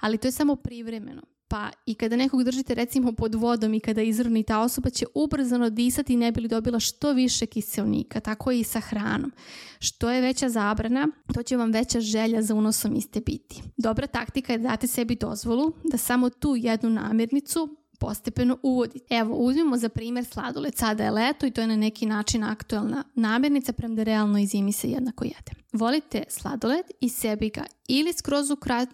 Ali 0.00 0.18
to 0.18 0.28
je 0.28 0.32
samo 0.32 0.56
privremeno. 0.56 1.22
Pa 1.52 1.70
i 1.86 1.94
kada 1.94 2.16
nekog 2.16 2.44
držite 2.44 2.74
recimo 2.74 3.12
pod 3.12 3.34
vodom 3.34 3.74
i 3.74 3.80
kada 3.80 4.02
izrni 4.02 4.42
ta 4.42 4.60
osoba 4.60 4.90
će 4.90 5.06
ubrzano 5.14 5.70
disati 5.70 6.12
i 6.12 6.16
ne 6.16 6.32
bi 6.32 6.40
li 6.40 6.48
dobila 6.48 6.80
što 6.80 7.12
više 7.12 7.46
kiselnika, 7.46 8.20
tako 8.20 8.50
i 8.50 8.64
sa 8.64 8.80
hranom. 8.80 9.32
Što 9.78 10.10
je 10.10 10.20
veća 10.20 10.48
zabrana, 10.48 11.08
to 11.34 11.42
će 11.42 11.56
vam 11.56 11.72
veća 11.72 12.00
želja 12.00 12.42
za 12.42 12.54
unosom 12.54 12.94
iste 12.96 13.20
biti. 13.20 13.62
Dobra 13.76 14.06
taktika 14.06 14.52
je 14.52 14.58
da 14.58 14.68
date 14.68 14.86
sebi 14.86 15.16
dozvolu 15.16 15.72
da 15.84 15.98
samo 15.98 16.30
tu 16.30 16.56
jednu 16.56 16.90
namirnicu 16.90 17.76
postepeno 18.02 18.58
uvoditi. 18.62 19.14
Evo, 19.14 19.36
uzmimo 19.36 19.76
za 19.76 19.88
primjer 19.88 20.24
sladoled. 20.24 20.76
Sada 20.76 21.04
je 21.04 21.10
leto 21.10 21.46
i 21.46 21.50
to 21.50 21.60
je 21.60 21.66
na 21.66 21.76
neki 21.76 22.06
način 22.06 22.44
aktualna 22.44 23.04
namirnica, 23.14 23.72
premda 23.72 24.02
realno 24.02 24.38
i 24.38 24.46
zimi 24.46 24.72
se 24.72 24.90
jednako 24.90 25.24
jede. 25.24 25.52
Volite 25.72 26.24
sladoled 26.28 26.84
i 27.00 27.08
sebi 27.08 27.50
ga 27.50 27.64
ili 27.88 28.12
skroz 28.12 28.46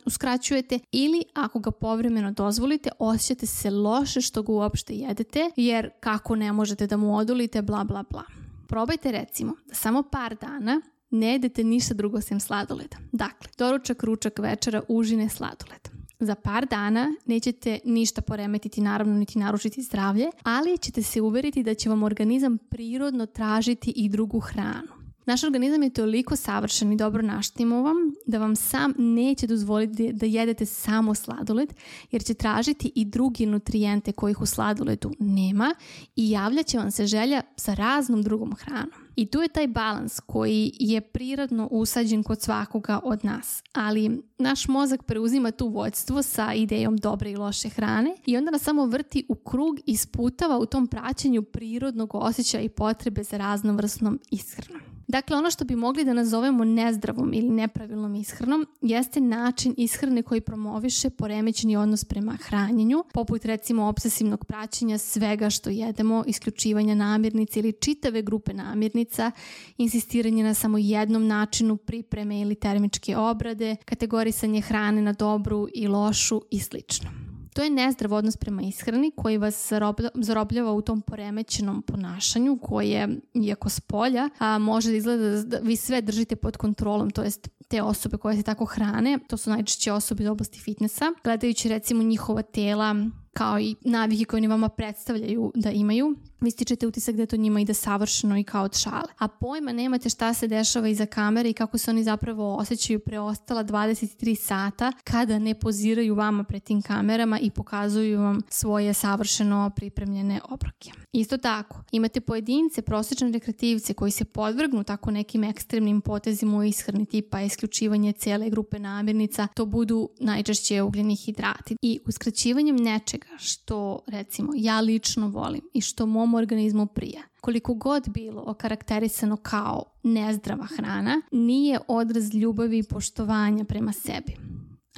uskraćujete 0.05 0.79
ili 0.93 1.25
ako 1.35 1.59
ga 1.59 1.71
povremeno 1.71 2.33
dozvolite 2.33 2.91
osjećate 2.99 3.47
se 3.47 3.71
loše 3.71 4.21
što 4.21 4.43
ga 4.43 4.53
uopšte 4.53 4.95
jedete 4.95 5.51
jer 5.57 5.91
kako 6.01 6.37
ne 6.37 6.53
možete 6.53 6.87
da 6.87 6.97
mu 6.97 7.17
odolite 7.17 7.63
bla 7.63 7.85
bla 7.85 8.05
bla. 8.11 8.25
Probajte 8.67 9.13
recimo 9.13 9.53
da 9.67 9.75
samo 9.75 10.03
par 10.03 10.37
dana 10.41 10.81
ne 11.11 11.33
jedete 11.33 11.65
ništa 11.65 11.95
drugo 11.95 12.21
sem 12.21 12.41
sladoleda. 12.41 12.97
Dakle, 13.13 13.49
doručak, 13.59 14.03
ručak, 14.03 14.39
večera, 14.39 14.83
užine, 14.89 15.29
sladoled. 15.29 15.78
Za 16.21 16.35
par 16.35 16.67
dana 16.67 17.15
nećete 17.27 17.79
ništa 17.85 18.21
poremetiti, 18.21 18.81
naravno 18.81 19.15
niti 19.15 19.39
narušiti 19.39 19.83
zdravlje, 19.83 20.31
ali 20.43 20.79
ćete 20.79 21.03
se 21.03 21.21
uveriti 21.21 21.63
da 21.63 21.75
će 21.75 21.89
vam 21.89 22.03
organizam 22.03 22.59
prirodno 22.59 23.27
tražiti 23.27 23.93
i 23.97 24.09
drugu 24.09 24.41
hranu. 24.41 24.99
Naš 25.27 25.45
organizam 25.45 25.83
je 25.83 25.91
toliko 25.91 26.37
savršen 26.37 26.93
i 26.93 26.97
dobro 26.97 27.23
naštimovan 27.23 27.97
da 28.27 28.39
vam 28.39 28.57
sam 28.57 28.93
neće 28.99 29.47
dozvoliti 29.47 30.13
da 30.13 30.27
jedete 30.27 30.67
samo 30.67 31.15
sladoled 31.15 31.75
jer 32.11 32.25
će 32.25 32.35
tražiti 32.35 32.93
i 32.95 33.05
drugi 33.05 33.47
nutrijente 33.47 34.13
kojih 34.13 34.41
u 34.41 34.47
sladoledu 34.47 35.11
nema 35.19 35.75
i 36.17 36.31
javljat 36.31 36.67
će 36.67 36.79
vam 36.79 36.91
se 36.91 37.07
želja 37.07 37.43
sa 37.57 37.75
raznom 37.75 38.23
drugom 38.23 38.55
hranom. 38.55 39.08
I 39.19 39.27
tu 39.27 39.41
je 39.41 39.49
taj 39.49 39.67
balans 39.67 40.21
koji 40.21 40.73
je 40.79 41.01
prirodno 41.01 41.69
usađen 41.71 42.23
kod 42.23 42.43
svakoga 42.43 43.01
od 43.05 43.25
nas. 43.25 43.63
Ali 43.73 44.23
naš 44.39 44.69
mozak 44.69 45.03
preuzima 45.03 45.51
tu 45.51 45.69
vođstvo 45.69 46.23
sa 46.23 46.53
idejom 46.53 46.97
dobre 46.97 47.31
i 47.31 47.37
loše 47.37 47.69
hrane 47.69 48.17
i 48.27 48.37
onda 48.37 48.51
nas 48.51 48.63
samo 48.63 48.87
vrti 48.87 49.25
u 49.29 49.35
krug 49.35 49.79
i 49.87 49.97
sputava 49.97 50.59
u 50.59 50.67
tom 50.67 50.87
praćenju 50.87 51.43
prirodnog 51.43 52.15
osjećaja 52.15 52.63
i 52.63 52.69
potrebe 52.69 53.23
za 53.23 53.37
raznovrsnom 53.37 54.21
ishranom. 54.31 54.88
Dakle, 55.09 55.37
ono 55.37 55.51
što 55.51 55.65
bi 55.65 55.77
mogli 55.77 56.05
da 56.05 56.13
nazovemo 56.13 56.65
nezdravom 56.65 57.33
ili 57.35 57.49
nepravilnom 57.51 58.15
ishranom 58.15 58.67
jeste 58.81 59.21
način 59.21 59.75
ishrane 59.77 60.23
koji 60.23 60.41
promoviše 60.41 61.11
poremećeni 61.11 61.77
odnos 61.77 62.05
prema 62.05 62.33
hranjenju, 62.33 63.05
poput 63.13 63.45
recimo 63.45 63.85
obsesivnog 63.85 64.45
praćenja 64.45 64.99
svega 64.99 65.51
što 65.51 65.71
jedemo, 65.71 66.25
isključivanja 66.27 66.95
namirnica 66.95 67.61
ili 67.61 67.73
čitave 67.73 68.23
grupe 68.23 68.55
namirnica, 68.55 69.31
insistiranje 69.79 70.43
na 70.43 70.55
samo 70.55 70.79
jednom 70.79 71.27
načinu 71.27 71.77
pripreme 71.77 72.41
ili 72.41 72.55
termičke 72.55 73.17
obrade, 73.17 73.77
kategorisanje 73.85 74.61
hrane 74.61 75.03
na 75.03 75.13
dobru 75.13 75.69
i 75.75 75.89
lošu 75.89 76.43
i 76.51 76.61
slično. 76.61 77.28
To 77.59 77.65
je 77.65 77.71
nezdrav 77.71 78.13
odnos 78.13 78.37
prema 78.37 78.63
ishrani 78.63 79.11
koji 79.17 79.39
vas 79.39 79.73
zarobljava 80.15 80.73
u 80.73 80.83
tom 80.83 81.01
poremećenom 81.01 81.83
ponašanju 81.83 82.59
koje, 82.63 83.09
iako 83.35 83.69
s 83.69 83.81
polja, 83.81 84.29
a, 84.39 84.59
može 84.59 84.91
da 84.91 84.97
izgleda 84.97 85.43
da 85.43 85.59
vi 85.59 85.77
sve 85.77 86.01
držite 86.01 86.37
pod 86.37 86.57
kontrolom, 86.57 87.11
to 87.11 87.23
jest 87.23 87.49
te 87.69 87.83
osobe 87.83 88.17
koje 88.17 88.37
se 88.37 88.43
tako 88.43 88.65
hrane, 88.65 89.19
to 89.29 89.37
su 89.37 89.51
najčešće 89.51 89.93
osobe 89.93 90.23
iz 90.23 90.29
oblasti 90.29 90.61
fitnessa, 90.61 91.05
gledajući 91.25 91.69
recimo 91.69 92.03
njihova 92.03 92.43
tela 92.43 92.95
kao 93.39 93.61
i 93.61 93.75
navike 93.81 94.25
koje 94.25 94.39
oni 94.39 94.47
vama 94.47 94.69
predstavljaju 94.69 95.53
da 95.55 95.71
imaju, 95.71 96.17
vi 96.41 96.51
stičete 96.51 96.87
utisak 96.87 97.17
da 97.17 97.27
to 97.27 97.37
njima 97.37 97.61
ide 97.61 97.75
savršeno 97.75 98.39
i 98.39 98.45
kao 98.45 98.65
od 98.65 98.77
šale. 98.77 99.13
A 99.19 99.29
pojma 99.29 99.73
nemate 99.73 100.09
šta 100.09 100.35
se 100.35 100.49
dešava 100.49 100.89
iza 100.89 101.07
kamere 101.07 101.51
i 101.51 101.53
kako 101.53 101.79
se 101.79 101.91
oni 101.91 102.05
zapravo 102.05 102.57
osjećaju 102.57 103.01
preostala 103.01 103.65
23 103.65 104.35
sata 104.35 104.93
kada 105.05 105.39
ne 105.39 105.55
poziraju 105.55 106.15
vama 106.15 106.45
pred 106.45 106.63
tim 106.63 106.83
kamerama 106.83 107.39
i 107.39 107.51
pokazuju 107.51 108.21
vam 108.21 108.41
svoje 108.49 108.95
savršeno 108.95 109.71
pripremljene 109.77 110.41
obroke. 110.49 110.91
Isto 111.13 111.37
tako, 111.37 111.83
imate 111.93 112.21
pojedince, 112.21 112.83
prosječne 112.83 113.31
rekreativce 113.31 113.95
koji 113.95 114.11
se 114.11 114.25
podvrgnu 114.25 114.85
tako 114.85 115.11
nekim 115.11 115.45
ekstremnim 115.45 116.01
potezima 116.01 116.59
u 116.59 116.65
ishrani 116.65 117.07
tipa 117.07 117.41
isključivanje 117.41 118.13
cijele 118.13 118.51
grupe 118.51 118.79
namirnica, 118.79 119.47
to 119.55 119.67
budu 119.67 120.09
najčešće 120.21 120.83
ugljeni 120.83 121.17
hidrati. 121.17 121.77
I 121.83 122.01
uskraćivanjem 122.07 122.77
nečega 122.77 123.28
što 123.39 124.01
recimo 124.07 124.53
ja 124.57 124.81
lično 124.81 125.29
volim 125.29 125.63
i 125.75 125.81
što 125.81 126.07
mom 126.07 126.35
organizmu 126.35 126.87
prija. 126.87 127.23
Koliko 127.41 127.75
god 127.75 128.09
bilo 128.09 128.43
okarakterisano 128.47 129.37
kao 129.37 129.83
nezdrava 130.03 130.67
hrana, 130.67 131.23
nije 131.33 131.79
odraz 131.89 132.35
ljubavi 132.35 132.79
i 132.79 132.83
poštovanja 132.83 133.65
prema 133.65 133.93
sebi. 133.93 134.37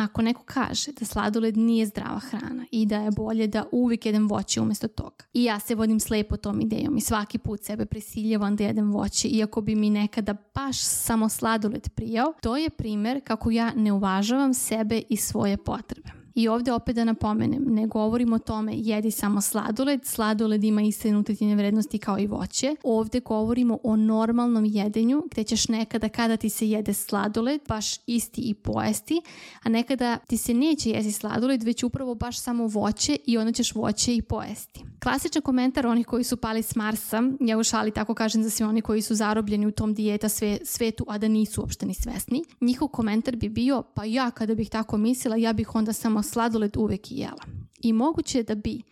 Ako 0.01 0.23
neko 0.23 0.43
kaže 0.45 0.93
da 0.93 1.05
sladoled 1.05 1.57
nije 1.57 1.87
zdrava 1.87 2.19
hrana 2.19 2.67
i 2.71 2.87
da 2.87 2.97
je 2.97 3.11
bolje 3.11 3.47
da 3.47 3.65
uvijek 3.73 4.07
jedem 4.07 4.29
voće 4.29 4.61
umjesto 4.61 4.89
toga. 4.89 5.25
I 5.33 5.45
ja 5.45 5.61
se 5.61 5.75
vodim 5.75 6.01
slepo 6.01 6.37
tom 6.37 6.61
idejom 6.61 6.97
i 6.97 7.01
svaki 7.01 7.39
put 7.39 7.65
sebe 7.65 7.87
prisiljavam 7.87 8.57
da 8.57 8.65
jedem 8.65 8.93
voće 8.93 9.29
iako 9.29 9.61
bi 9.61 9.75
mi 9.75 9.91
nekada 9.91 10.35
baš 10.55 10.81
samo 10.81 11.29
sladoled 11.29 11.89
prijao, 11.95 12.33
to 12.43 12.57
je 12.57 12.71
primjer 12.71 13.21
kako 13.25 13.51
ja 13.51 13.73
ne 13.77 13.93
uvažavam 13.93 14.55
sebe 14.55 15.03
i 15.09 15.17
svoje 15.17 15.57
potrebe. 15.57 16.20
I 16.35 16.49
ovdje 16.49 16.73
opet 16.73 16.97
da 16.97 17.05
napomenem, 17.05 17.65
ne 17.67 17.87
govorimo 17.87 18.37
o 18.37 18.39
tome 18.39 18.73
jedi 18.77 19.11
samo 19.11 19.41
sladoled, 19.41 20.05
sladoled 20.05 20.65
ima 20.65 20.83
iste 20.83 21.13
nutritivne 21.13 21.55
vrednosti 21.55 21.99
kao 21.99 22.19
i 22.19 22.27
voće. 22.27 22.77
Ovdje 22.83 23.21
govorimo 23.21 23.79
o 23.83 23.97
normalnom 23.97 24.65
jedenju 24.65 25.23
gdje 25.31 25.45
ćeš 25.45 25.69
nekada 25.69 26.09
kada 26.09 26.37
ti 26.37 26.49
se 26.49 26.69
jede 26.69 26.93
sladoled 26.93 27.61
baš 27.69 27.87
isti 28.07 28.41
i 28.41 28.55
pojesti, 28.55 29.23
a 29.63 29.69
nekada 29.69 30.17
ti 30.17 30.37
se 30.37 30.55
neće 30.55 30.91
jesti 30.91 31.13
sladoled 31.13 31.63
već 31.63 31.83
upravo 31.83 32.15
baš 32.15 32.41
samo 32.41 32.67
voće 32.67 33.17
i 33.27 33.39
onda 33.39 33.53
ćeš 33.53 33.75
voće 33.75 34.17
i 34.17 34.23
pojesti. 34.23 34.85
Klasičan 35.03 35.43
komentar 35.43 35.87
onih 35.87 36.07
koji 36.07 36.25
su 36.25 36.37
pali 36.37 36.63
s 36.63 36.77
Marsa, 36.77 37.23
ja 37.41 37.59
u 37.59 37.65
šali 37.65 37.91
tako 37.91 38.15
kažem 38.15 38.43
za 38.43 38.51
svi 38.51 38.65
oni 38.65 38.81
koji 38.81 39.03
su 39.03 39.15
zarobljeni 39.15 39.67
u 39.67 39.71
tom 39.71 39.95
dijeta 39.95 40.29
sve, 40.29 40.59
svetu, 40.65 41.05
a 41.09 41.19
da 41.19 41.29
nisu 41.29 41.61
uopšte 41.61 41.87
ni 41.87 41.95
svesni, 41.95 42.45
njihov 42.61 42.89
komentar 42.89 43.37
bi 43.37 43.49
bio 43.49 43.83
pa 43.95 44.05
ja 44.05 44.31
kada 44.31 44.55
bih 44.55 44.71
tako 44.71 44.97
mislila 44.97 45.37
ja 45.37 45.53
bih 45.53 45.75
onda 45.75 45.93
samo 45.93 46.20
sladoled 46.23 46.77
uvek 46.77 47.11
jela. 47.11 47.45
I 47.83 47.93
moguće 47.93 48.39
je 48.39 48.43
da 48.43 48.55
bi, 48.55 48.83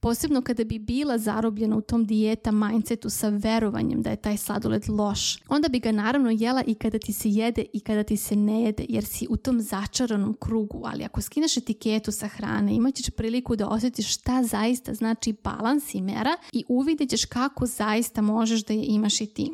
posebno 0.00 0.42
kada 0.42 0.64
bi 0.64 0.78
bila 0.78 1.18
zarobljena 1.18 1.76
u 1.76 1.80
tom 1.80 2.04
dijeta 2.04 2.50
mindsetu 2.50 3.10
sa 3.10 3.28
verovanjem 3.28 4.02
da 4.02 4.10
je 4.10 4.16
taj 4.16 4.36
sladoled 4.36 4.88
loš, 4.88 5.38
onda 5.48 5.68
bi 5.68 5.78
ga 5.78 5.92
naravno 5.92 6.30
jela 6.30 6.62
i 6.66 6.74
kada 6.74 6.98
ti 6.98 7.12
se 7.12 7.30
jede 7.30 7.64
i 7.72 7.80
kada 7.80 8.02
ti 8.02 8.16
se 8.16 8.36
ne 8.36 8.62
jede, 8.62 8.86
jer 8.88 9.04
si 9.04 9.26
u 9.30 9.36
tom 9.36 9.60
začaranom 9.60 10.36
krugu. 10.40 10.82
Ali 10.84 11.04
ako 11.04 11.22
skineš 11.22 11.56
etiketu 11.56 12.12
sa 12.12 12.28
hrane, 12.28 12.74
imat 12.74 12.94
ćeš 12.94 13.10
priliku 13.10 13.56
da 13.56 13.68
osjetiš 13.68 14.14
šta 14.14 14.42
zaista 14.42 14.94
znači 14.94 15.34
balans 15.44 15.94
i 15.94 16.00
mera 16.00 16.36
i 16.52 16.64
uvidjet 16.68 17.10
ćeš 17.10 17.24
kako 17.24 17.66
zaista 17.66 18.22
možeš 18.22 18.64
da 18.64 18.74
je 18.74 18.84
imaš 18.84 19.20
i 19.20 19.26
ti. 19.26 19.50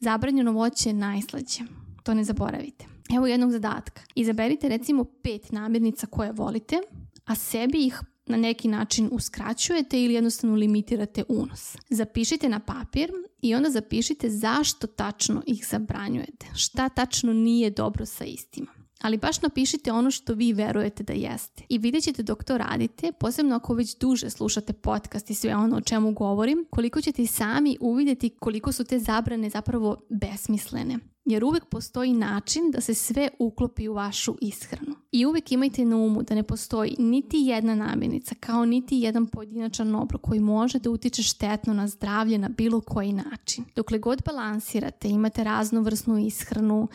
Zabranjeno 0.00 0.52
voće 0.52 0.88
je 0.88 0.92
najslađe. 0.92 1.60
To 2.02 2.14
ne 2.14 2.24
zaboravite. 2.24 2.97
Evo 3.16 3.26
jednog 3.26 3.50
zadatka. 3.50 4.02
Izaberite 4.14 4.68
recimo 4.68 5.04
pet 5.04 5.52
namirnica 5.52 6.06
koje 6.06 6.32
volite, 6.32 6.76
a 7.24 7.34
sebi 7.34 7.86
ih 7.86 8.00
na 8.26 8.36
neki 8.36 8.68
način 8.68 9.08
uskraćujete 9.12 10.02
ili 10.02 10.14
jednostavno 10.14 10.56
limitirate 10.56 11.24
unos. 11.28 11.76
Zapišite 11.90 12.48
na 12.48 12.60
papir 12.60 13.12
i 13.42 13.54
onda 13.54 13.70
zapišite 13.70 14.30
zašto 14.30 14.86
tačno 14.86 15.42
ih 15.46 15.66
zabranjujete. 15.70 16.46
Šta 16.54 16.88
tačno 16.88 17.32
nije 17.32 17.70
dobro 17.70 18.06
sa 18.06 18.24
istima 18.24 18.77
ali 18.98 19.18
baš 19.18 19.42
napišite 19.42 19.92
ono 19.92 20.10
što 20.10 20.34
vi 20.34 20.52
verujete 20.52 21.02
da 21.02 21.12
jeste. 21.12 21.62
I 21.68 21.78
vidjet 21.78 22.04
ćete 22.04 22.22
dok 22.22 22.44
to 22.44 22.58
radite, 22.58 23.12
posebno 23.12 23.56
ako 23.56 23.74
već 23.74 23.98
duže 23.98 24.30
slušate 24.30 24.72
podcast 24.72 25.30
i 25.30 25.34
sve 25.34 25.56
ono 25.56 25.76
o 25.76 25.80
čemu 25.80 26.12
govorim, 26.12 26.66
koliko 26.70 27.00
ćete 27.00 27.22
i 27.22 27.26
sami 27.26 27.76
uvidjeti 27.80 28.30
koliko 28.30 28.72
su 28.72 28.84
te 28.84 28.98
zabrane 28.98 29.50
zapravo 29.50 29.96
besmislene. 30.08 30.98
Jer 31.24 31.44
uvijek 31.44 31.64
postoji 31.64 32.12
način 32.12 32.70
da 32.70 32.80
se 32.80 32.94
sve 32.94 33.28
uklopi 33.38 33.88
u 33.88 33.94
vašu 33.94 34.36
ishranu. 34.40 34.96
I 35.12 35.26
uvijek 35.26 35.52
imajte 35.52 35.84
na 35.84 35.96
umu 35.96 36.22
da 36.22 36.34
ne 36.34 36.42
postoji 36.42 36.94
niti 36.98 37.36
jedna 37.36 37.74
namirnica 37.74 38.34
kao 38.40 38.64
niti 38.64 38.96
jedan 38.96 39.26
pojedinačan 39.26 39.94
obrok 39.94 40.20
koji 40.20 40.40
može 40.40 40.78
da 40.78 40.90
utiče 40.90 41.22
štetno 41.22 41.74
na 41.74 41.88
zdravlje 41.88 42.38
na 42.38 42.48
bilo 42.48 42.80
koji 42.80 43.12
način. 43.12 43.64
Dokle 43.76 43.98
god 43.98 44.22
balansirate, 44.26 45.08
imate 45.08 45.44
raznovrsnu 45.44 46.18
ishranu, 46.18 46.88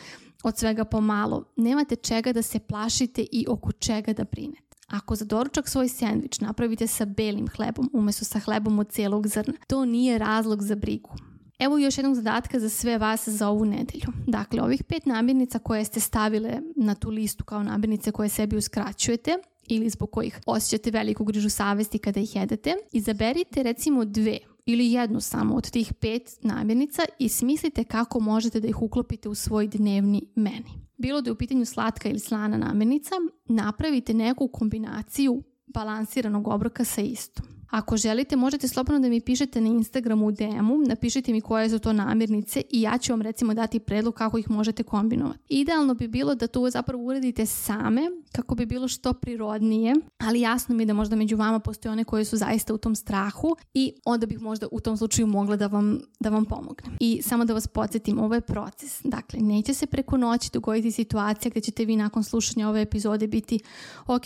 od 0.48 0.58
svega 0.58 0.84
pomalo. 0.84 1.44
Nemate 1.56 1.96
čega 1.96 2.32
da 2.32 2.42
se 2.42 2.58
plašite 2.58 3.26
i 3.32 3.46
oko 3.48 3.72
čega 3.72 4.12
da 4.12 4.24
brinete. 4.24 4.76
Ako 4.88 5.14
za 5.14 5.24
doručak 5.24 5.68
svoj 5.68 5.88
sendvič 5.88 6.40
napravite 6.40 6.86
sa 6.86 7.04
belim 7.04 7.48
hlebom 7.48 7.90
umjesto 7.92 8.24
sa 8.24 8.38
hlebom 8.38 8.78
od 8.78 8.88
cijelog 8.88 9.26
zrna, 9.26 9.54
to 9.66 9.84
nije 9.84 10.18
razlog 10.18 10.62
za 10.62 10.74
brigu. 10.74 11.10
Evo 11.58 11.78
još 11.78 11.98
jednog 11.98 12.14
zadatka 12.14 12.60
za 12.60 12.68
sve 12.68 12.98
vas 12.98 13.28
za 13.28 13.48
ovu 13.48 13.64
nedelju. 13.64 14.12
Dakle, 14.26 14.62
ovih 14.62 14.84
pet 14.84 15.06
namirnica 15.06 15.58
koje 15.58 15.84
ste 15.84 16.00
stavile 16.00 16.60
na 16.76 16.94
tu 16.94 17.10
listu 17.10 17.44
kao 17.44 17.62
namirnice 17.62 18.12
koje 18.12 18.28
sebi 18.28 18.56
uskraćujete 18.56 19.38
ili 19.68 19.90
zbog 19.90 20.10
kojih 20.10 20.40
osjećate 20.46 20.90
veliku 20.90 21.24
grižu 21.24 21.50
savesti 21.50 21.98
kada 21.98 22.20
ih 22.20 22.36
jedete, 22.36 22.74
izaberite 22.92 23.62
recimo 23.62 24.04
dve 24.04 24.38
ili 24.66 24.92
jednu 24.92 25.20
samo 25.20 25.54
od 25.54 25.70
tih 25.70 25.92
pet 26.00 26.38
namirnica 26.42 27.02
i 27.18 27.28
smislite 27.28 27.84
kako 27.84 28.20
možete 28.20 28.60
da 28.60 28.68
ih 28.68 28.82
uklopite 28.82 29.28
u 29.28 29.34
svoj 29.34 29.68
dnevni 29.68 30.26
meni. 30.34 30.84
Bilo 30.96 31.20
da 31.20 31.28
je 31.28 31.32
u 31.32 31.36
pitanju 31.36 31.64
slatka 31.64 32.08
ili 32.08 32.18
slana 32.18 32.56
namirnica, 32.56 33.14
napravite 33.44 34.14
neku 34.14 34.48
kombinaciju 34.48 35.42
balansiranog 35.66 36.48
obroka 36.48 36.84
sa 36.84 37.00
istom. 37.00 37.46
Ako 37.74 37.96
želite, 37.96 38.36
možete 38.36 38.68
slobodno 38.68 39.00
da 39.00 39.08
mi 39.08 39.20
pišete 39.20 39.60
na 39.60 39.68
Instagramu 39.68 40.26
u 40.26 40.32
DM-u, 40.32 40.78
napišite 40.78 41.32
mi 41.32 41.40
koje 41.40 41.70
su 41.70 41.78
to 41.78 41.92
namirnice 41.92 42.62
i 42.70 42.82
ja 42.82 42.98
ću 42.98 43.12
vam 43.12 43.22
recimo 43.22 43.54
dati 43.54 43.78
predlog 43.78 44.14
kako 44.14 44.38
ih 44.38 44.50
možete 44.50 44.82
kombinovati. 44.82 45.38
Idealno 45.48 45.94
bi 45.94 46.08
bilo 46.08 46.34
da 46.34 46.46
to 46.46 46.70
zapravo 46.70 47.04
uradite 47.04 47.46
same, 47.46 48.02
kako 48.32 48.54
bi 48.54 48.66
bilo 48.66 48.88
što 48.88 49.12
prirodnije, 49.12 49.94
ali 50.18 50.40
jasno 50.40 50.74
mi 50.74 50.82
je 50.82 50.86
da 50.86 50.92
možda 50.92 51.16
među 51.16 51.36
vama 51.36 51.58
postoje 51.58 51.92
one 51.92 52.04
koje 52.04 52.24
su 52.24 52.36
zaista 52.36 52.74
u 52.74 52.78
tom 52.78 52.94
strahu 52.94 53.56
i 53.74 53.92
onda 54.04 54.26
bih 54.26 54.40
možda 54.40 54.66
u 54.72 54.80
tom 54.80 54.96
slučaju 54.96 55.26
mogla 55.26 55.56
da 55.56 55.66
vam, 55.66 56.00
da 56.20 56.30
vam 56.30 56.44
pomognem. 56.44 56.96
I 57.00 57.22
samo 57.22 57.44
da 57.44 57.54
vas 57.54 57.66
podsjetim, 57.66 58.18
ovo 58.18 58.34
je 58.34 58.40
proces. 58.40 59.00
Dakle, 59.04 59.40
neće 59.40 59.74
se 59.74 59.86
preko 59.86 60.16
noći 60.16 60.50
dogoditi 60.52 60.90
situacija 60.90 61.50
gdje 61.50 61.60
ćete 61.60 61.84
vi 61.84 61.96
nakon 61.96 62.24
slušanja 62.24 62.68
ove 62.68 62.82
epizode 62.82 63.26
biti 63.26 63.60
ok, 64.06 64.24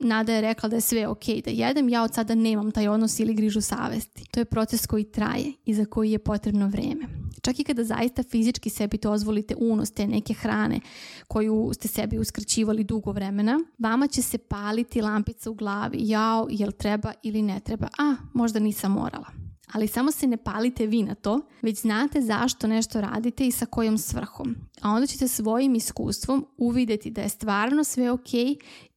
Nada 0.00 0.32
je 0.32 0.40
rekla 0.40 0.68
da 0.68 0.76
je 0.76 0.80
sve 0.80 1.08
ok 1.08 1.24
da 1.44 1.50
jedem, 1.50 1.88
ja 1.88 2.02
od 2.02 2.14
sada 2.14 2.34
nemam 2.34 2.70
taj 2.70 2.88
odnos 2.88 3.20
ili 3.20 3.34
grižu 3.34 3.60
savesti. 3.60 4.24
To 4.30 4.40
je 4.40 4.44
proces 4.44 4.86
koji 4.86 5.04
traje 5.04 5.52
i 5.64 5.74
za 5.74 5.84
koji 5.84 6.10
je 6.10 6.18
potrebno 6.18 6.68
vrijeme. 6.68 7.08
Čak 7.42 7.60
i 7.60 7.64
kada 7.64 7.84
zaista 7.84 8.22
fizički 8.22 8.70
sebi 8.70 8.98
dozvolite 8.98 9.54
unos 9.58 9.90
te 9.90 10.06
neke 10.06 10.34
hrane 10.34 10.80
koju 11.28 11.70
ste 11.74 11.88
sebi 11.88 12.18
uskraćivali 12.18 12.84
dugo 12.84 13.12
vremena, 13.12 13.60
vama 13.78 14.06
će 14.06 14.22
se 14.22 14.38
paliti 14.38 15.02
lampica 15.02 15.50
u 15.50 15.54
glavi, 15.54 15.98
jao, 16.00 16.46
jel 16.50 16.70
treba 16.72 17.12
ili 17.22 17.42
ne 17.42 17.60
treba, 17.60 17.88
a 17.98 18.16
možda 18.32 18.58
nisam 18.58 18.92
morala. 18.92 19.26
Ali 19.72 19.88
samo 19.88 20.10
se 20.10 20.26
ne 20.26 20.36
palite 20.36 20.86
vi 20.86 21.02
na 21.02 21.14
to, 21.14 21.40
već 21.62 21.80
znate 21.80 22.20
zašto 22.20 22.66
nešto 22.66 23.00
radite 23.00 23.46
i 23.46 23.52
sa 23.52 23.66
kojom 23.66 23.98
svrhom. 23.98 24.56
A 24.80 24.90
onda 24.90 25.06
ćete 25.06 25.28
svojim 25.28 25.74
iskustvom 25.74 26.46
uvidjeti 26.56 27.10
da 27.10 27.22
je 27.22 27.28
stvarno 27.28 27.84
sve 27.84 28.10
ok 28.10 28.28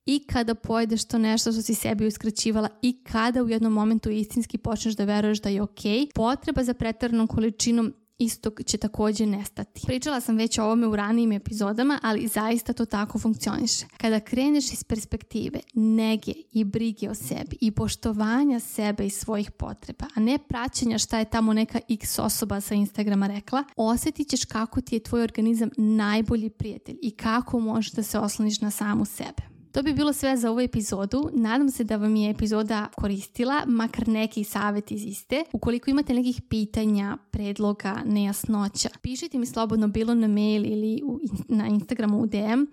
i 0.05 0.25
kada 0.27 0.55
pojedeš 0.55 1.05
to 1.05 1.17
nešto 1.17 1.51
što 1.51 1.61
si 1.61 1.75
sebi 1.75 2.07
uskraćivala 2.07 2.69
i 2.81 3.03
kada 3.03 3.43
u 3.43 3.49
jednom 3.49 3.73
momentu 3.73 4.09
istinski 4.09 4.57
počneš 4.57 4.95
da 4.95 5.05
veruješ 5.05 5.41
da 5.41 5.49
je 5.49 5.61
ok, 5.61 5.81
potreba 6.15 6.63
za 6.63 6.73
pretaranom 6.73 7.27
količinom 7.27 7.93
istog 8.17 8.61
će 8.65 8.77
također 8.77 9.27
nestati. 9.27 9.81
Pričala 9.85 10.21
sam 10.21 10.37
već 10.37 10.57
o 10.57 10.63
ovome 10.63 10.87
u 10.87 10.95
ranijim 10.95 11.31
epizodama, 11.31 11.99
ali 12.03 12.27
zaista 12.27 12.73
to 12.73 12.85
tako 12.85 13.19
funkcioniše. 13.19 13.85
Kada 13.97 14.19
kreneš 14.19 14.73
iz 14.73 14.83
perspektive 14.83 15.59
nege 15.73 16.33
i 16.51 16.63
brige 16.63 17.09
o 17.09 17.15
sebi 17.15 17.57
i 17.61 17.71
poštovanja 17.71 18.59
sebe 18.59 19.05
i 19.05 19.09
svojih 19.09 19.51
potreba, 19.51 20.05
a 20.15 20.19
ne 20.19 20.37
praćenja 20.37 20.97
šta 20.97 21.19
je 21.19 21.25
tamo 21.25 21.53
neka 21.53 21.79
x 21.89 22.19
osoba 22.19 22.61
sa 22.61 22.75
Instagrama 22.75 23.27
rekla, 23.27 23.63
osjetit 23.75 24.29
ćeš 24.29 24.45
kako 24.45 24.81
ti 24.81 24.95
je 24.95 25.03
tvoj 25.03 25.23
organizam 25.23 25.69
najbolji 25.77 26.49
prijatelj 26.49 26.97
i 27.01 27.11
kako 27.11 27.59
možeš 27.59 27.91
da 27.91 28.03
se 28.03 28.19
osloniš 28.19 28.61
na 28.61 28.71
samu 28.71 29.05
sebe. 29.05 29.52
To 29.73 29.83
bi 29.83 29.93
bilo 29.93 30.13
sve 30.13 30.37
za 30.37 30.51
ovu 30.51 30.59
epizodu. 30.59 31.29
Nadam 31.33 31.69
se 31.69 31.83
da 31.83 31.95
vam 31.95 32.15
je 32.15 32.29
epizoda 32.29 32.87
koristila, 32.95 33.61
makar 33.67 34.07
neki 34.07 34.43
savjet 34.43 34.91
iz 34.91 35.05
iste. 35.05 35.43
Ukoliko 35.53 35.89
imate 35.89 36.13
nekih 36.13 36.41
pitanja, 36.49 37.17
predloga, 37.31 37.95
nejasnoća, 38.05 38.89
pišite 39.01 39.37
mi 39.37 39.45
slobodno 39.45 39.87
bilo 39.87 40.13
na 40.13 40.27
mail 40.27 40.65
ili 40.65 41.01
na 41.47 41.67
Instagramu 41.67 42.19
u 42.19 42.25
DM. 42.25 42.63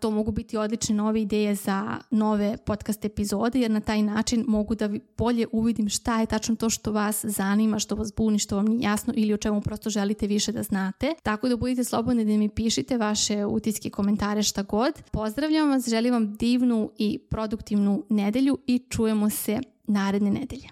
to 0.00 0.10
mogu 0.10 0.32
biti 0.32 0.56
odlične 0.56 0.94
nove 0.94 1.22
ideje 1.22 1.54
za 1.54 1.96
nove 2.10 2.56
podcast 2.56 3.04
epizode, 3.04 3.60
jer 3.60 3.70
na 3.70 3.80
taj 3.80 4.02
način 4.02 4.44
mogu 4.48 4.74
da 4.74 4.90
bolje 5.18 5.46
uvidim 5.52 5.88
šta 5.88 6.20
je 6.20 6.26
tačno 6.26 6.56
to 6.56 6.70
što 6.70 6.92
vas 6.92 7.24
zanima, 7.24 7.78
što 7.78 7.94
vas 7.94 8.12
buni, 8.16 8.38
što 8.38 8.56
vam 8.56 8.66
nije 8.66 8.80
jasno 8.84 9.12
ili 9.16 9.34
o 9.34 9.36
čemu 9.36 9.60
prosto 9.60 9.90
želite 9.90 10.26
više 10.26 10.52
da 10.52 10.62
znate. 10.62 11.14
Tako 11.22 11.48
da 11.48 11.56
budite 11.56 11.84
slobodni 11.84 12.24
da 12.24 12.30
mi 12.30 12.48
pišite 12.48 12.96
vaše 12.96 13.44
utiske, 13.44 13.90
komentare, 13.90 14.42
šta 14.42 14.62
god. 14.62 15.02
Pozdravljam 15.10 15.70
vas, 15.70 15.88
želim 15.88 16.12
vam 16.12 16.36
divnu 16.46 16.90
i 16.98 17.18
produktivnu 17.18 18.04
nedelju 18.08 18.58
i 18.66 18.78
čujemo 18.90 19.30
se 19.30 19.60
naredne 19.86 20.30
nedelje. 20.30 20.68